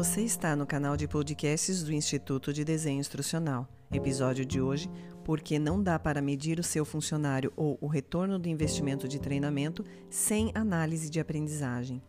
Você 0.00 0.22
está 0.22 0.56
no 0.56 0.66
canal 0.66 0.96
de 0.96 1.06
podcasts 1.06 1.82
do 1.82 1.92
Instituto 1.92 2.54
de 2.54 2.64
Desenho 2.64 3.00
Instrucional. 3.00 3.68
Episódio 3.92 4.46
de 4.46 4.58
hoje: 4.58 4.90
Porque 5.26 5.58
não 5.58 5.82
dá 5.82 5.98
para 5.98 6.22
medir 6.22 6.58
o 6.58 6.62
seu 6.62 6.86
funcionário 6.86 7.52
ou 7.54 7.76
o 7.82 7.86
retorno 7.86 8.38
do 8.38 8.48
investimento 8.48 9.06
de 9.06 9.18
treinamento 9.18 9.84
sem 10.08 10.52
análise 10.54 11.10
de 11.10 11.20
aprendizagem. 11.20 12.02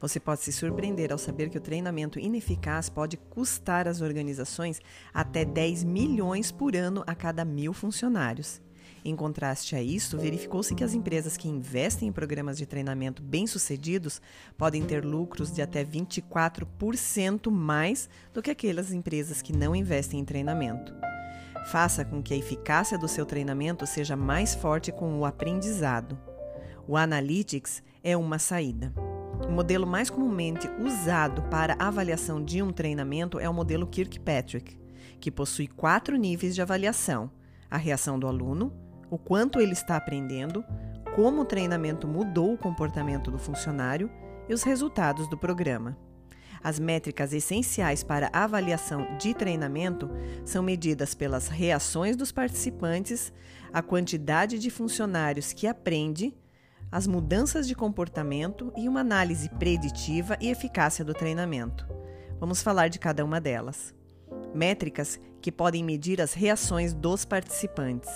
Você 0.00 0.18
pode 0.18 0.40
se 0.40 0.52
surpreender 0.52 1.12
ao 1.12 1.18
saber 1.18 1.48
que 1.48 1.58
o 1.58 1.60
treinamento 1.60 2.18
ineficaz 2.18 2.88
pode 2.88 3.16
custar 3.16 3.86
às 3.86 4.00
organizações 4.00 4.80
até 5.14 5.44
10 5.44 5.84
milhões 5.84 6.50
por 6.50 6.74
ano 6.74 7.04
a 7.06 7.14
cada 7.14 7.44
mil 7.44 7.72
funcionários. 7.72 8.60
Em 9.04 9.14
contraste 9.14 9.76
a 9.76 9.82
isso, 9.82 10.18
verificou-se 10.18 10.74
que 10.74 10.84
as 10.84 10.94
empresas 10.94 11.36
que 11.36 11.48
investem 11.48 12.08
em 12.08 12.12
programas 12.12 12.56
de 12.56 12.66
treinamento 12.66 13.22
bem-sucedidos 13.22 14.20
podem 14.56 14.82
ter 14.82 15.04
lucros 15.04 15.52
de 15.52 15.62
até 15.62 15.84
24% 15.84 17.50
mais 17.50 18.08
do 18.34 18.42
que 18.42 18.50
aquelas 18.50 18.92
empresas 18.92 19.40
que 19.40 19.56
não 19.56 19.74
investem 19.74 20.20
em 20.20 20.24
treinamento. 20.24 20.94
Faça 21.70 22.04
com 22.04 22.22
que 22.22 22.34
a 22.34 22.36
eficácia 22.36 22.98
do 22.98 23.08
seu 23.08 23.26
treinamento 23.26 23.86
seja 23.86 24.16
mais 24.16 24.54
forte 24.54 24.90
com 24.90 25.18
o 25.18 25.24
aprendizado. 25.24 26.18
O 26.86 26.96
Analytics 26.96 27.82
é 28.02 28.16
uma 28.16 28.38
saída. 28.38 28.92
O 29.46 29.52
modelo 29.52 29.86
mais 29.86 30.10
comumente 30.10 30.68
usado 30.80 31.42
para 31.42 31.76
avaliação 31.78 32.42
de 32.42 32.62
um 32.62 32.72
treinamento 32.72 33.38
é 33.38 33.48
o 33.48 33.54
modelo 33.54 33.86
Kirkpatrick, 33.86 34.78
que 35.20 35.30
possui 35.30 35.66
quatro 35.66 36.16
níveis 36.16 36.54
de 36.54 36.62
avaliação: 36.62 37.30
a 37.70 37.76
reação 37.76 38.18
do 38.18 38.26
aluno, 38.26 38.72
o 39.10 39.18
quanto 39.18 39.60
ele 39.60 39.72
está 39.72 39.96
aprendendo, 39.96 40.64
como 41.14 41.42
o 41.42 41.44
treinamento 41.44 42.06
mudou 42.06 42.54
o 42.54 42.58
comportamento 42.58 43.30
do 43.30 43.38
funcionário 43.38 44.10
e 44.48 44.54
os 44.54 44.62
resultados 44.62 45.28
do 45.28 45.36
programa. 45.36 45.96
As 46.62 46.78
métricas 46.78 47.32
essenciais 47.32 48.02
para 48.02 48.30
avaliação 48.32 49.16
de 49.16 49.32
treinamento 49.32 50.10
são 50.44 50.62
medidas 50.62 51.14
pelas 51.14 51.48
reações 51.48 52.16
dos 52.16 52.32
participantes, 52.32 53.32
a 53.72 53.82
quantidade 53.82 54.58
de 54.58 54.70
funcionários 54.70 55.52
que 55.52 55.66
aprende, 55.66 56.36
as 56.90 57.06
mudanças 57.06 57.68
de 57.68 57.74
comportamento 57.74 58.72
e 58.76 58.88
uma 58.88 59.00
análise 59.00 59.48
preditiva 59.50 60.36
e 60.40 60.48
eficácia 60.48 61.04
do 61.04 61.14
treinamento. 61.14 61.86
Vamos 62.40 62.62
falar 62.62 62.88
de 62.88 62.98
cada 62.98 63.24
uma 63.24 63.40
delas. 63.40 63.94
Métricas 64.54 65.20
que 65.40 65.52
podem 65.52 65.84
medir 65.84 66.20
as 66.20 66.32
reações 66.32 66.94
dos 66.94 67.24
participantes. 67.24 68.10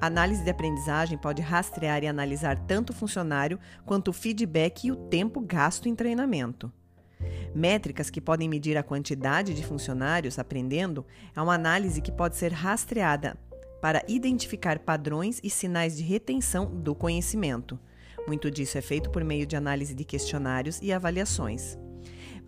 A 0.00 0.06
análise 0.06 0.44
de 0.44 0.50
aprendizagem 0.50 1.18
pode 1.18 1.42
rastrear 1.42 2.04
e 2.04 2.06
analisar 2.06 2.56
tanto 2.56 2.90
o 2.90 2.94
funcionário 2.94 3.58
quanto 3.84 4.08
o 4.08 4.12
feedback 4.12 4.86
e 4.86 4.92
o 4.92 4.96
tempo 4.96 5.40
gasto 5.40 5.88
em 5.88 5.94
treinamento. 5.94 6.72
Métricas 7.52 8.08
que 8.08 8.20
podem 8.20 8.48
medir 8.48 8.76
a 8.76 8.82
quantidade 8.82 9.54
de 9.54 9.66
funcionários 9.66 10.38
aprendendo 10.38 11.04
é 11.34 11.42
uma 11.42 11.54
análise 11.54 12.00
que 12.00 12.12
pode 12.12 12.36
ser 12.36 12.52
rastreada 12.52 13.36
para 13.80 14.04
identificar 14.06 14.78
padrões 14.78 15.40
e 15.42 15.50
sinais 15.50 15.96
de 15.96 16.04
retenção 16.04 16.66
do 16.66 16.94
conhecimento. 16.94 17.78
Muito 18.26 18.50
disso 18.50 18.78
é 18.78 18.80
feito 18.80 19.10
por 19.10 19.24
meio 19.24 19.46
de 19.46 19.56
análise 19.56 19.94
de 19.94 20.04
questionários 20.04 20.80
e 20.80 20.92
avaliações. 20.92 21.76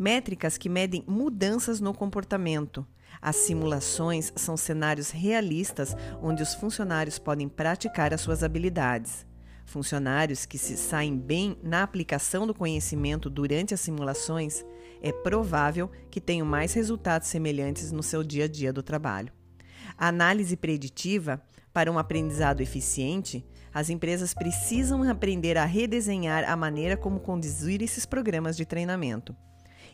Métricas 0.00 0.56
que 0.56 0.70
medem 0.70 1.04
mudanças 1.06 1.78
no 1.78 1.92
comportamento, 1.92 2.86
as 3.20 3.36
simulações 3.36 4.32
são 4.34 4.56
cenários 4.56 5.10
realistas 5.10 5.94
onde 6.22 6.42
os 6.42 6.54
funcionários 6.54 7.18
podem 7.18 7.50
praticar 7.50 8.14
as 8.14 8.22
suas 8.22 8.42
habilidades. 8.42 9.26
Funcionários 9.66 10.46
que 10.46 10.56
se 10.56 10.78
saem 10.78 11.18
bem 11.18 11.58
na 11.62 11.82
aplicação 11.82 12.46
do 12.46 12.54
conhecimento 12.54 13.28
durante 13.28 13.74
as 13.74 13.80
simulações, 13.80 14.64
é 15.02 15.12
provável 15.12 15.90
que 16.10 16.18
tenham 16.18 16.46
mais 16.46 16.72
resultados 16.72 17.28
semelhantes 17.28 17.92
no 17.92 18.02
seu 18.02 18.24
dia 18.24 18.46
a 18.46 18.48
dia 18.48 18.72
do 18.72 18.82
trabalho. 18.82 19.30
A 19.98 20.08
análise 20.08 20.56
preditiva, 20.56 21.42
para 21.74 21.92
um 21.92 21.98
aprendizado 21.98 22.62
eficiente, 22.62 23.44
as 23.70 23.90
empresas 23.90 24.32
precisam 24.32 25.02
aprender 25.02 25.58
a 25.58 25.66
redesenhar 25.66 26.50
a 26.50 26.56
maneira 26.56 26.96
como 26.96 27.20
conduzir 27.20 27.82
esses 27.82 28.06
programas 28.06 28.56
de 28.56 28.64
treinamento. 28.64 29.36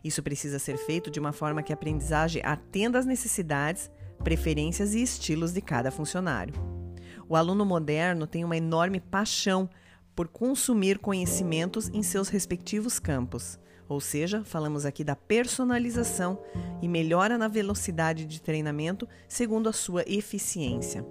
Isso 0.02 0.22
precisa 0.22 0.58
ser 0.58 0.76
feito 0.76 1.10
de 1.10 1.20
uma 1.20 1.32
forma 1.32 1.62
que 1.62 1.72
a 1.72 1.74
aprendizagem 1.74 2.42
atenda 2.44 2.98
às 2.98 3.06
necessidades, 3.06 3.90
preferências 4.22 4.94
e 4.94 5.02
estilos 5.02 5.52
de 5.52 5.60
cada 5.60 5.90
funcionário. 5.90 6.54
O 7.28 7.36
aluno 7.36 7.64
moderno 7.64 8.26
tem 8.26 8.44
uma 8.44 8.56
enorme 8.56 9.00
paixão 9.00 9.68
por 10.14 10.28
consumir 10.28 10.98
conhecimentos 10.98 11.88
em 11.90 12.02
seus 12.02 12.28
respectivos 12.28 12.98
campos. 12.98 13.58
Ou 13.88 14.00
seja, 14.00 14.42
falamos 14.44 14.84
aqui 14.84 15.04
da 15.04 15.14
personalização 15.14 16.40
e 16.82 16.88
melhora 16.88 17.38
na 17.38 17.46
velocidade 17.46 18.24
de 18.24 18.40
treinamento 18.40 19.08
segundo 19.28 19.68
a 19.68 19.72
sua 19.72 20.02
eficiência. 20.06 21.06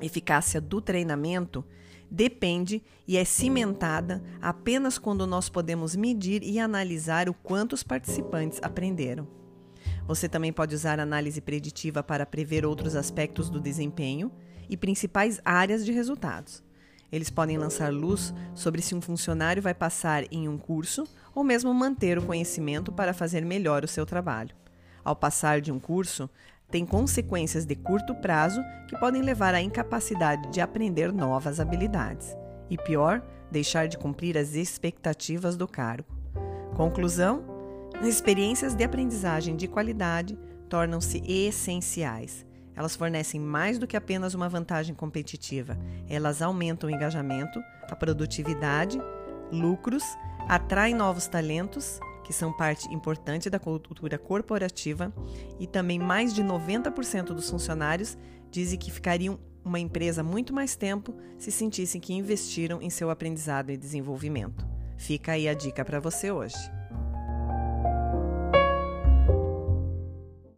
Eficácia 0.00 0.60
do 0.60 0.80
treinamento 0.80 1.64
depende 2.10 2.82
e 3.06 3.16
é 3.16 3.24
cimentada 3.24 4.22
apenas 4.40 4.98
quando 4.98 5.26
nós 5.26 5.48
podemos 5.48 5.94
medir 5.94 6.42
e 6.42 6.58
analisar 6.58 7.28
o 7.28 7.34
quanto 7.34 7.72
os 7.72 7.82
participantes 7.82 8.58
aprenderam. 8.62 9.26
Você 10.06 10.28
também 10.28 10.52
pode 10.52 10.74
usar 10.74 10.98
análise 10.98 11.40
preditiva 11.40 12.02
para 12.02 12.26
prever 12.26 12.64
outros 12.64 12.96
aspectos 12.96 13.50
do 13.50 13.60
desempenho 13.60 14.32
e 14.68 14.76
principais 14.76 15.40
áreas 15.44 15.84
de 15.84 15.92
resultados. 15.92 16.62
Eles 17.10 17.30
podem 17.30 17.56
lançar 17.56 17.92
luz 17.92 18.34
sobre 18.54 18.82
se 18.82 18.94
um 18.94 19.00
funcionário 19.00 19.62
vai 19.62 19.74
passar 19.74 20.24
em 20.32 20.48
um 20.48 20.58
curso 20.58 21.04
ou 21.34 21.42
mesmo 21.42 21.72
manter 21.72 22.18
o 22.18 22.22
conhecimento 22.22 22.92
para 22.92 23.14
fazer 23.14 23.44
melhor 23.44 23.84
o 23.84 23.88
seu 23.88 24.04
trabalho. 24.04 24.54
Ao 25.02 25.16
passar 25.16 25.60
de 25.60 25.72
um 25.72 25.78
curso, 25.78 26.28
tem 26.70 26.84
consequências 26.84 27.64
de 27.64 27.74
curto 27.74 28.14
prazo 28.14 28.62
que 28.86 28.98
podem 28.98 29.22
levar 29.22 29.54
à 29.54 29.60
incapacidade 29.60 30.50
de 30.50 30.60
aprender 30.60 31.12
novas 31.12 31.60
habilidades. 31.60 32.36
E 32.68 32.76
pior, 32.76 33.22
deixar 33.50 33.88
de 33.88 33.96
cumprir 33.96 34.36
as 34.36 34.54
expectativas 34.54 35.56
do 35.56 35.66
cargo. 35.66 36.08
Conclusão: 36.76 37.42
experiências 38.02 38.74
de 38.74 38.84
aprendizagem 38.84 39.56
de 39.56 39.66
qualidade 39.66 40.38
tornam-se 40.68 41.22
essenciais. 41.26 42.46
Elas 42.76 42.94
fornecem 42.94 43.40
mais 43.40 43.78
do 43.78 43.86
que 43.86 43.96
apenas 43.96 44.34
uma 44.34 44.48
vantagem 44.48 44.94
competitiva. 44.94 45.76
Elas 46.08 46.40
aumentam 46.40 46.88
o 46.88 46.92
engajamento, 46.92 47.60
a 47.90 47.96
produtividade, 47.96 49.00
lucros, 49.50 50.04
atraem 50.48 50.94
novos 50.94 51.26
talentos 51.26 51.98
que 52.28 52.34
são 52.34 52.52
parte 52.52 52.92
importante 52.92 53.48
da 53.48 53.58
cultura 53.58 54.18
corporativa, 54.18 55.10
e 55.58 55.66
também 55.66 55.98
mais 55.98 56.34
de 56.34 56.44
90% 56.44 57.28
dos 57.28 57.48
funcionários 57.48 58.18
dizem 58.50 58.78
que 58.78 58.90
ficariam 58.90 59.40
uma 59.64 59.80
empresa 59.80 60.22
muito 60.22 60.52
mais 60.52 60.76
tempo 60.76 61.14
se 61.38 61.50
sentissem 61.50 61.98
que 61.98 62.12
investiram 62.12 62.82
em 62.82 62.90
seu 62.90 63.08
aprendizado 63.08 63.70
e 63.70 63.78
desenvolvimento. 63.78 64.62
Fica 64.98 65.32
aí 65.32 65.48
a 65.48 65.54
dica 65.54 65.82
para 65.86 66.00
você 66.00 66.30
hoje. 66.30 66.77